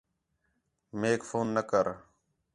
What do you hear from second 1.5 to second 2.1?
نہ کر